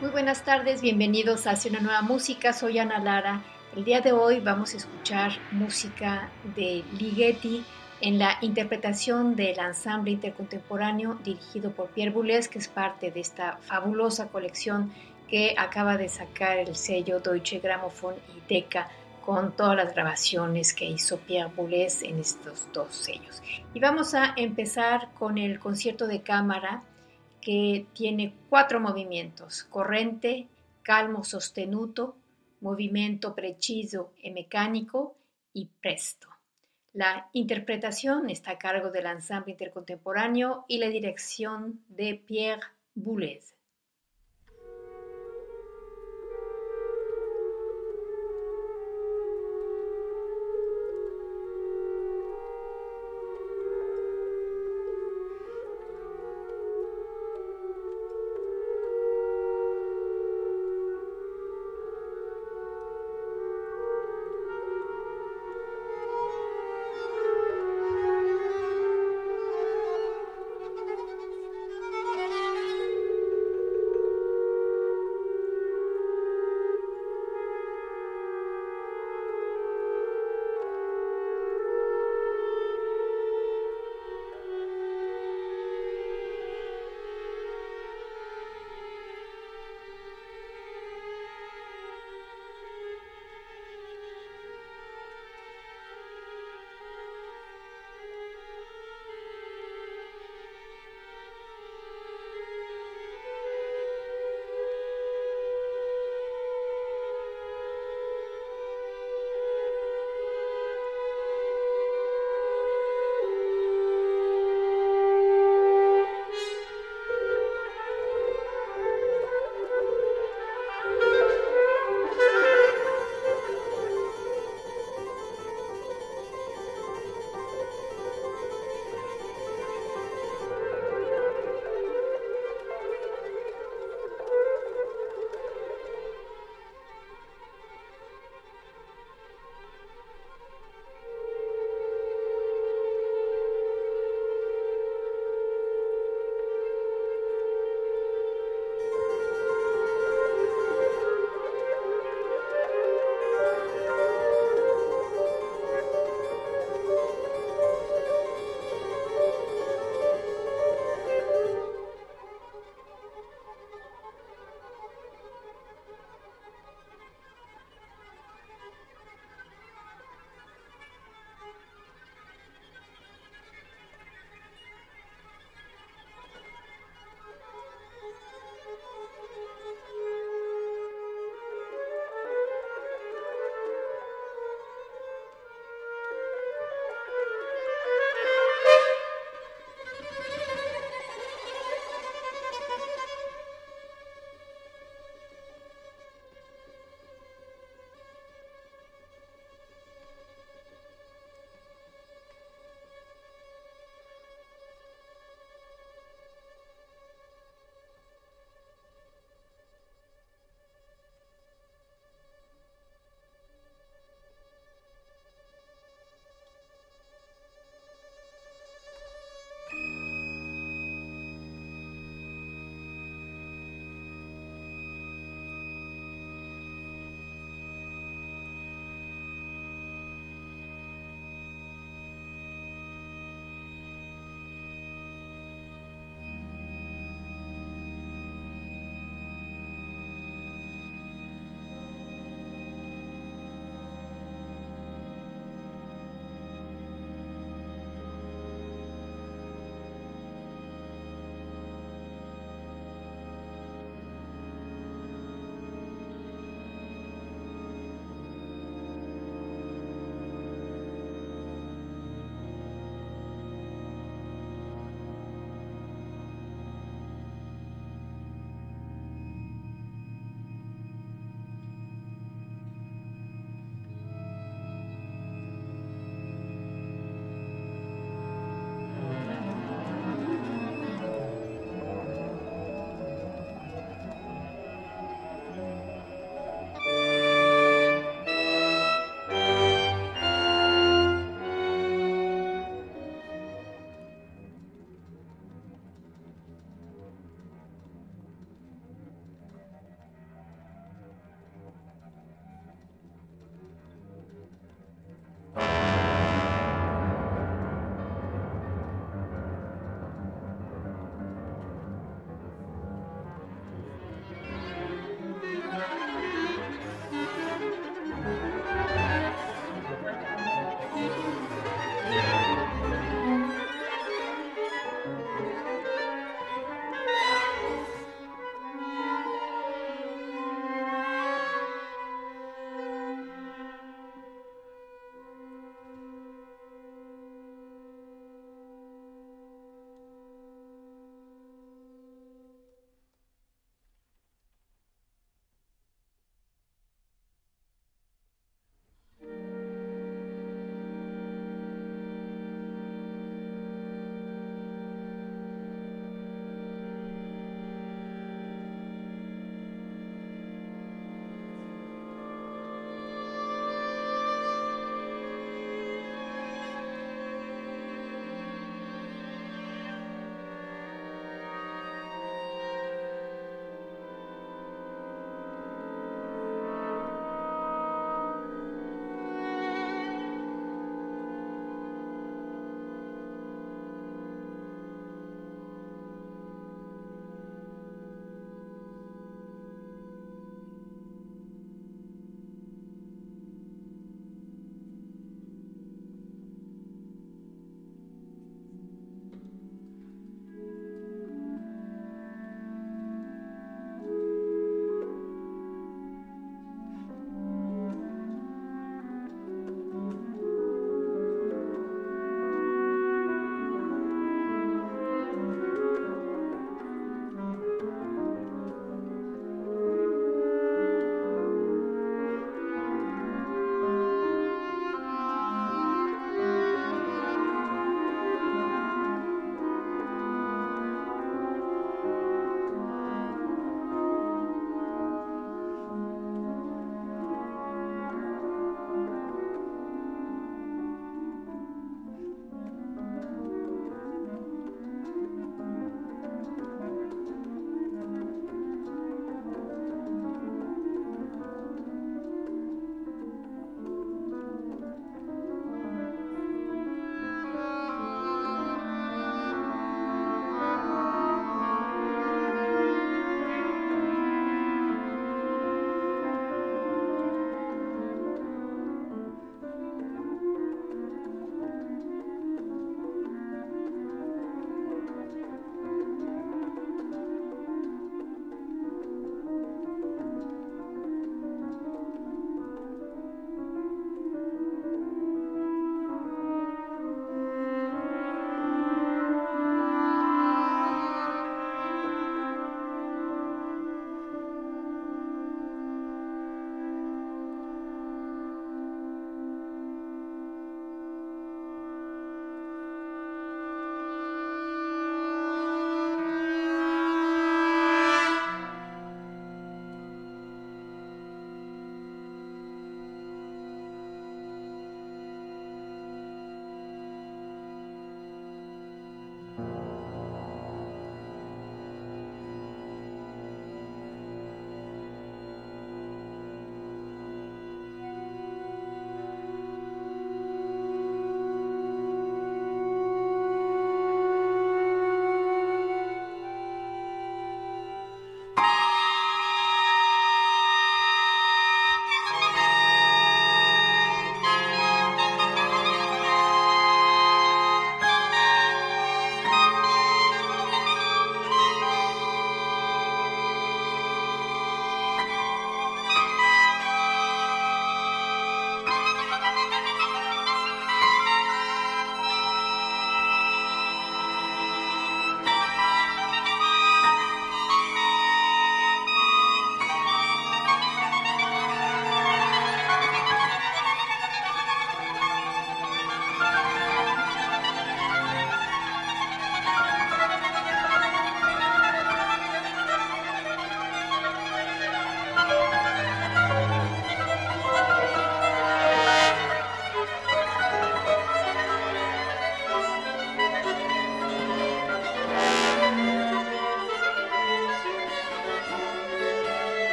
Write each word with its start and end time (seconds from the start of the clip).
Muy 0.00 0.08
buenas 0.08 0.46
tardes, 0.46 0.80
bienvenidos 0.80 1.46
a 1.46 1.50
Hacia 1.50 1.70
una 1.72 1.80
nueva 1.80 2.00
música. 2.00 2.54
Soy 2.54 2.78
Ana 2.78 3.00
Lara. 3.00 3.42
El 3.76 3.84
día 3.84 4.00
de 4.00 4.12
hoy 4.12 4.40
vamos 4.40 4.72
a 4.72 4.78
escuchar 4.78 5.32
música 5.52 6.30
de 6.56 6.82
Ligeti 6.98 7.62
en 8.00 8.18
la 8.18 8.38
interpretación 8.40 9.36
del 9.36 9.58
ensamble 9.58 10.12
intercontemporáneo 10.12 11.18
dirigido 11.22 11.72
por 11.72 11.90
Pierre 11.90 12.12
Boulez, 12.12 12.48
que 12.48 12.60
es 12.60 12.68
parte 12.68 13.10
de 13.10 13.20
esta 13.20 13.58
fabulosa 13.58 14.28
colección 14.28 14.90
que 15.28 15.54
acaba 15.58 15.98
de 15.98 16.08
sacar 16.08 16.56
el 16.56 16.74
sello 16.76 17.20
Deutsche 17.20 17.58
Grammophon 17.58 18.14
y 18.34 18.54
Decca 18.54 18.88
con 19.22 19.54
todas 19.54 19.76
las 19.76 19.92
grabaciones 19.92 20.72
que 20.72 20.86
hizo 20.86 21.18
Pierre 21.18 21.52
Boulez 21.54 22.02
en 22.04 22.20
estos 22.20 22.68
dos 22.72 22.88
sellos. 22.94 23.42
Y 23.74 23.80
vamos 23.80 24.14
a 24.14 24.32
empezar 24.38 25.10
con 25.18 25.36
el 25.36 25.60
concierto 25.60 26.06
de 26.06 26.22
cámara 26.22 26.84
que 27.40 27.86
tiene 27.92 28.34
cuatro 28.48 28.80
movimientos, 28.80 29.64
corrente, 29.64 30.48
calmo 30.82 31.24
sostenuto, 31.24 32.16
movimiento 32.60 33.34
preciso 33.34 34.12
e 34.22 34.30
mecánico 34.30 35.16
y 35.52 35.66
presto. 35.80 36.28
La 36.92 37.28
interpretación 37.32 38.30
está 38.30 38.52
a 38.52 38.58
cargo 38.58 38.90
del 38.90 39.06
ensamble 39.06 39.52
intercontemporáneo 39.52 40.64
y 40.66 40.78
la 40.78 40.88
dirección 40.88 41.84
de 41.88 42.16
Pierre 42.16 42.66
Boulez. 42.94 43.54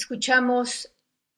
Escuchamos 0.00 0.90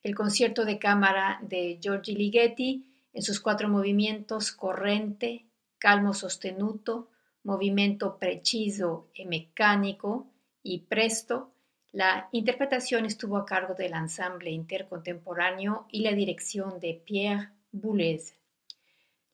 el 0.04 0.14
concierto 0.14 0.64
de 0.64 0.78
cámara 0.78 1.40
de 1.42 1.80
Giorgi 1.82 2.14
Ligeti 2.14 2.86
en 3.12 3.20
sus 3.20 3.40
cuatro 3.40 3.68
movimientos 3.68 4.52
corrente, 4.52 5.46
calmo 5.78 6.14
sostenuto, 6.14 7.10
movimiento 7.42 8.18
preciso 8.20 9.08
y 9.14 9.24
mecánico 9.24 10.28
y 10.62 10.78
presto. 10.78 11.52
La 11.90 12.28
interpretación 12.30 13.04
estuvo 13.04 13.36
a 13.36 13.44
cargo 13.44 13.74
del 13.74 13.94
ensamble 13.94 14.52
intercontemporáneo 14.52 15.88
y 15.90 16.02
la 16.02 16.12
dirección 16.12 16.78
de 16.78 17.02
Pierre 17.04 17.48
Boulez. 17.72 18.36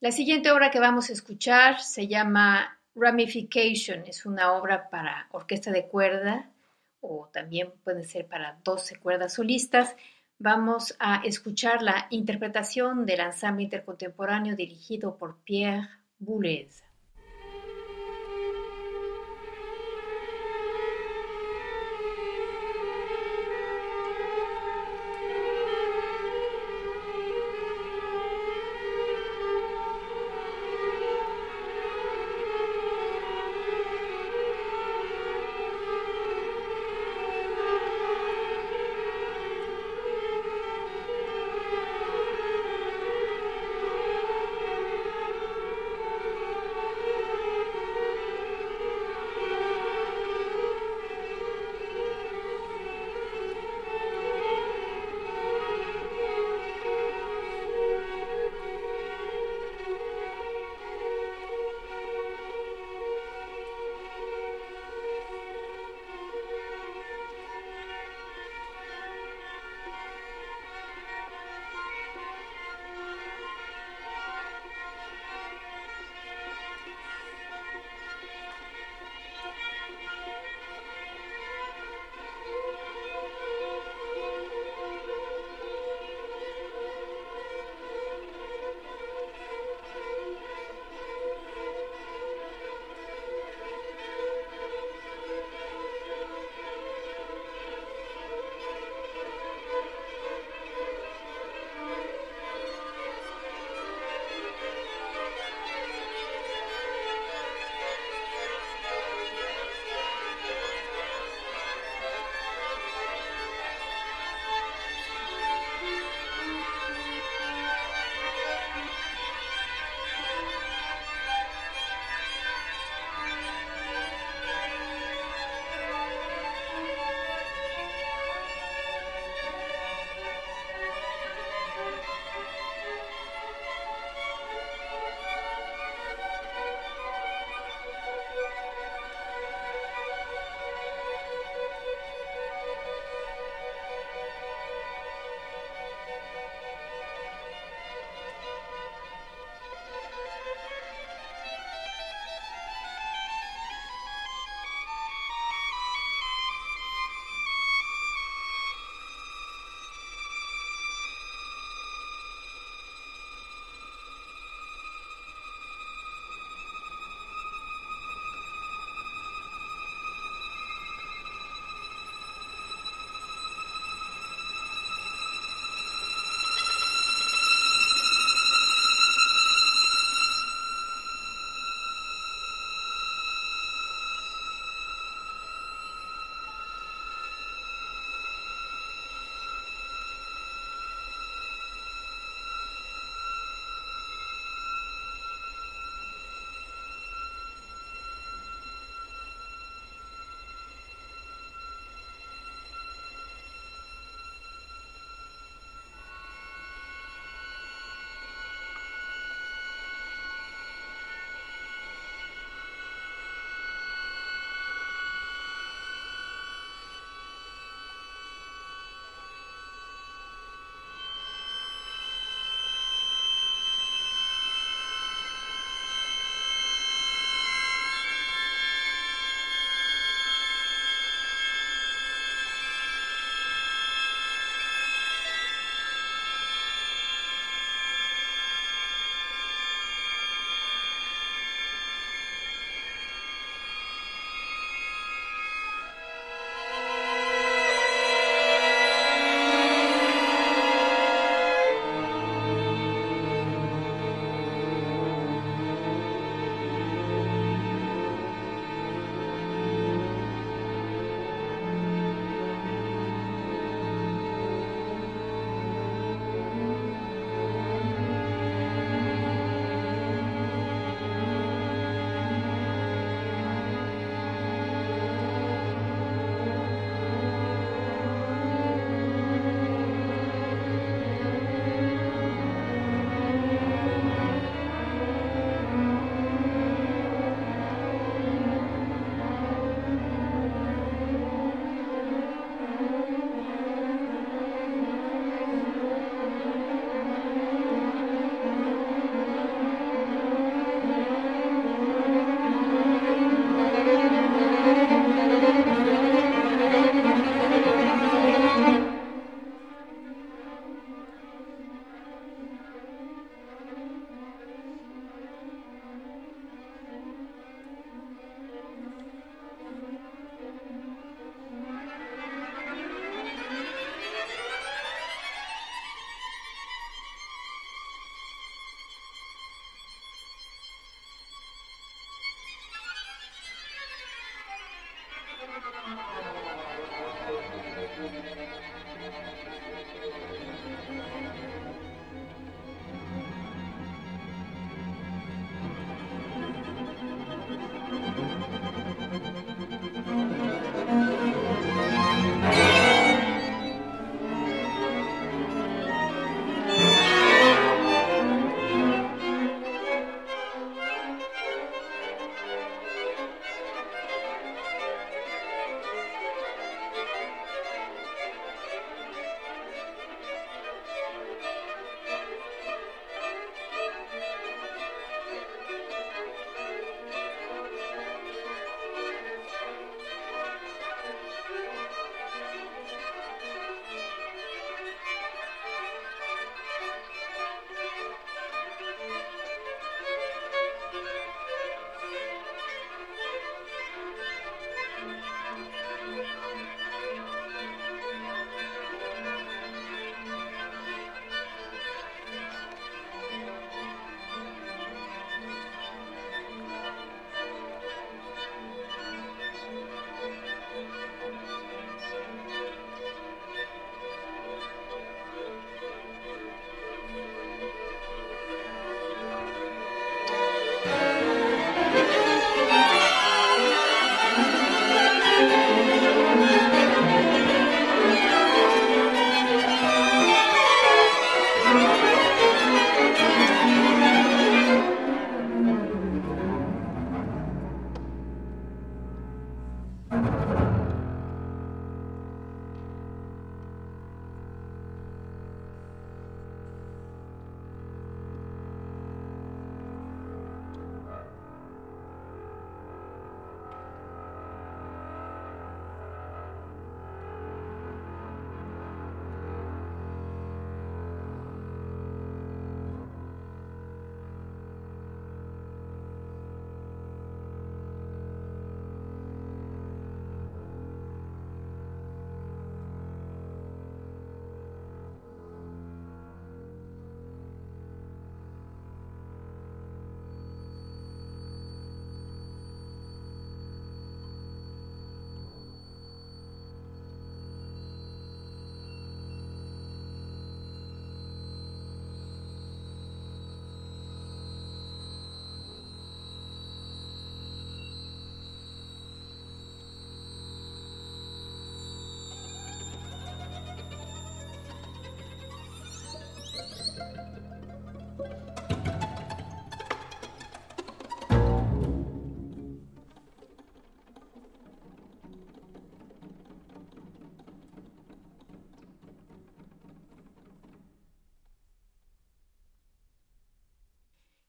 La 0.01 0.11
siguiente 0.11 0.51
obra 0.51 0.71
que 0.71 0.81
vamos 0.81 1.11
a 1.11 1.13
escuchar 1.13 1.81
se 1.83 2.09
llama 2.09 2.81
Ramification, 2.95 4.05
es 4.07 4.25
una 4.25 4.55
obra 4.55 4.89
para 4.89 5.29
orquesta 5.33 5.71
de 5.71 5.87
cuerda 5.87 6.51
o 7.00 7.28
también 7.33 7.73
puede 7.85 8.05
ser 8.05 8.26
para 8.26 8.59
12 8.64 8.97
cuerdas 8.97 9.35
solistas. 9.35 9.95
Vamos 10.38 10.95
a 10.99 11.23
escuchar 11.25 11.83
la 11.83 12.07
interpretación 12.11 13.07
del 13.07 13.21
ensamble 13.21 13.64
intercontemporáneo 13.64 14.57
dirigido 14.57 15.17
por 15.17 15.38
Pierre 15.43 15.88
Boulez. 16.19 16.88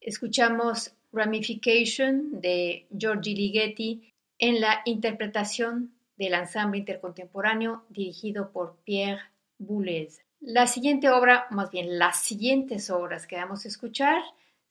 Escuchamos 0.09 0.95
Ramification 1.11 2.41
de 2.41 2.87
Giorgi 2.89 3.35
Ligeti 3.35 4.11
en 4.39 4.59
la 4.59 4.81
interpretación 4.85 5.93
del 6.17 6.33
ensamble 6.33 6.79
intercontemporáneo 6.79 7.85
dirigido 7.89 8.51
por 8.51 8.77
Pierre 8.77 9.21
Boulez. 9.59 10.21
La 10.39 10.65
siguiente 10.65 11.11
obra, 11.11 11.45
más 11.51 11.69
bien 11.69 11.99
las 11.99 12.23
siguientes 12.23 12.89
obras 12.89 13.27
que 13.27 13.35
vamos 13.35 13.65
a 13.65 13.67
escuchar, 13.67 14.19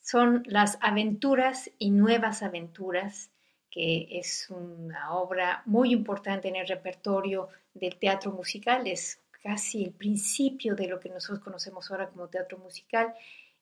son 0.01 0.43
Las 0.45 0.77
aventuras 0.81 1.71
y 1.79 1.91
nuevas 1.91 2.43
aventuras, 2.43 3.31
que 3.71 4.09
es 4.11 4.51
una 4.51 5.13
obra 5.13 5.63
muy 5.67 5.93
importante 5.93 6.49
en 6.49 6.57
el 6.57 6.67
repertorio 6.67 7.49
del 7.75 7.97
teatro 7.97 8.33
musical, 8.33 8.89
es 8.89 9.21
casi 9.41 9.85
el 9.85 9.93
principio 9.93 10.75
de 10.75 10.89
lo 10.89 10.99
que 10.99 11.11
nosotros 11.11 11.39
conocemos 11.39 11.89
ahora 11.93 12.09
como 12.09 12.27
teatro 12.27 12.59
musical 12.59 13.15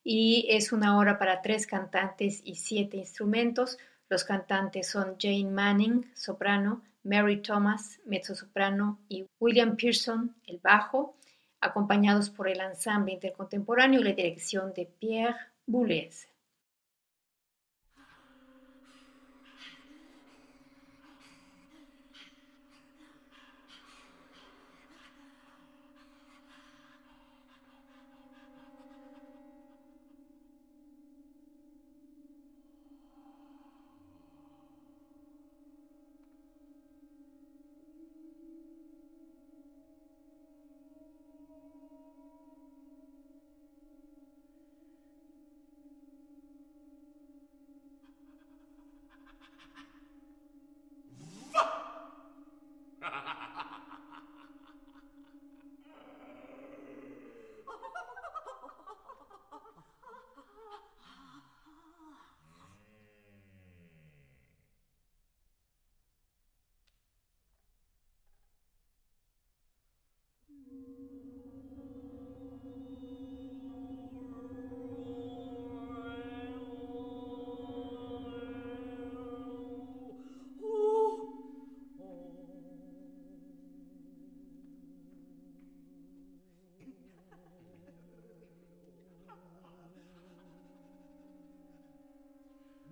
y 0.09 0.45
es 0.47 0.71
una 0.71 0.97
obra 0.97 1.19
para 1.19 1.41
tres 1.41 1.67
cantantes 1.67 2.41
y 2.45 2.55
siete 2.55 2.95
instrumentos. 2.95 3.77
Los 4.07 4.23
cantantes 4.23 4.87
son 4.87 5.17
Jane 5.19 5.51
Manning, 5.51 6.09
soprano, 6.15 6.81
Mary 7.03 7.41
Thomas, 7.41 7.99
mezzosoprano 8.05 8.99
y 9.09 9.25
William 9.37 9.75
Pearson, 9.75 10.33
el 10.45 10.59
bajo, 10.59 11.17
acompañados 11.59 12.29
por 12.29 12.47
el 12.47 12.61
ensamble 12.61 13.11
intercontemporáneo 13.11 13.99
y 13.99 14.03
la 14.05 14.13
dirección 14.13 14.71
de 14.73 14.85
Pierre 14.85 15.35
Boulez. 15.65 16.29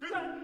Big 0.01 0.34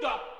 Judah 0.00 0.39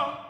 know 0.00 0.29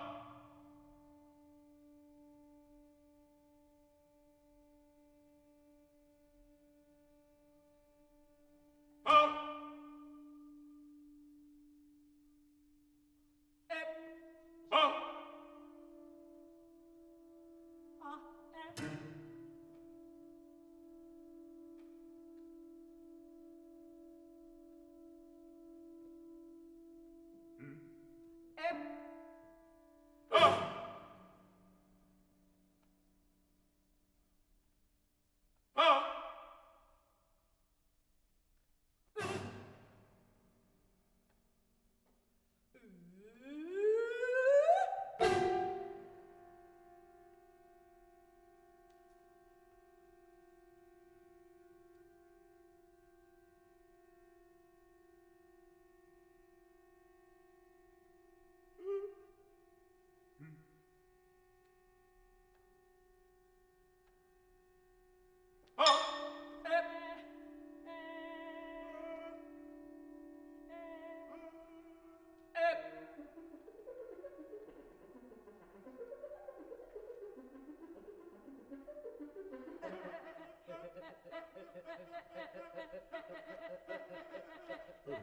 Yeah. 85.10 85.16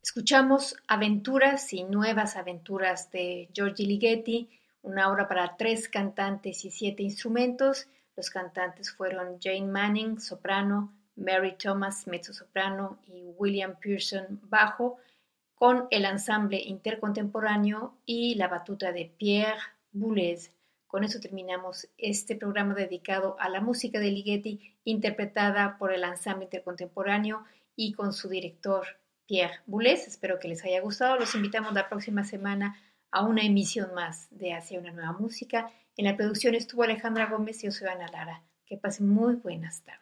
Escuchamos 0.10 0.76
Aventuras 0.88 1.72
y 1.72 1.84
Nuevas 1.84 2.36
Aventuras 2.36 3.12
de 3.12 3.48
Giorgi 3.54 3.86
Ligeti, 3.86 4.50
una 4.82 5.12
obra 5.12 5.28
para 5.28 5.56
tres 5.56 5.88
cantantes 5.88 6.66
y 6.66 6.72
siete 6.72 7.04
instrumentos. 7.04 7.88
Los 8.16 8.32
cantantes 8.32 8.92
fueron 8.92 9.40
Jane 9.40 9.68
Manning, 9.68 10.20
soprano, 10.20 10.92
Mary 11.16 11.56
Thomas, 11.60 12.08
mezzo-soprano 12.08 12.98
y 13.06 13.30
William 13.38 13.76
Pearson, 13.80 14.42
bajo, 14.50 14.98
con 15.54 15.88
el 15.92 16.06
ensamble 16.06 16.60
intercontemporáneo 16.60 17.94
y 18.04 18.34
la 18.34 18.48
batuta 18.48 18.92
de 18.92 19.14
Pierre 19.16 19.62
Boulez. 19.92 20.52
Con 20.88 21.04
eso 21.04 21.20
terminamos 21.20 21.88
este 22.00 22.36
programa 22.36 22.74
dedicado 22.74 23.36
a 23.40 23.48
la 23.48 23.62
música 23.62 24.00
de 24.00 24.10
Ligeti, 24.10 24.76
interpretada 24.86 25.78
por 25.78 25.94
el 25.94 26.04
ensamble 26.04 26.46
intercontemporáneo 26.46 27.46
y 27.76 27.94
con 27.94 28.12
su 28.12 28.28
director 28.28 28.88
Pierre 29.30 29.60
Boulez. 29.68 30.08
Espero 30.08 30.40
que 30.40 30.48
les 30.48 30.66
haya 30.66 30.82
gustado. 30.82 31.20
Los 31.20 31.36
invitamos 31.36 31.72
la 31.74 31.88
próxima 31.88 32.24
semana 32.24 32.76
a 33.12 33.22
una 33.22 33.44
emisión 33.44 33.94
más 33.94 34.28
de 34.32 34.56
Hacia 34.56 34.80
una 34.80 34.92
nueva 34.92 35.12
música. 35.12 35.70
En 35.96 36.06
la 36.06 36.18
producción 36.18 36.56
estuvo 36.56 36.82
Alejandra 36.82 37.28
Gómez 37.28 37.64
y 37.64 37.70
yo 37.70 37.88
Ana 37.88 38.08
Lara. 38.08 38.42
Que 38.66 38.78
pasen 38.78 39.08
muy 39.08 39.36
buenas 39.36 39.84
tardes. 39.84 40.00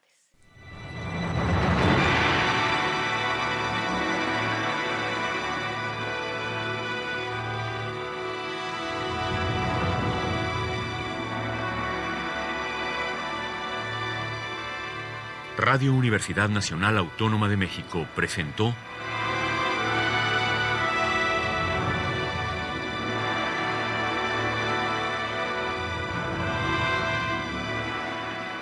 Radio 15.57 15.93
Universidad 15.93 16.47
Nacional 16.47 16.97
Autónoma 16.97 17.49
de 17.49 17.57
México 17.57 18.07
presentó 18.15 18.73